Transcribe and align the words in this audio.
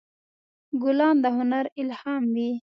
ګلان 0.81 1.15
د 1.23 1.25
هنر 1.37 1.65
الهام 1.81 2.23
وي. 2.35 2.51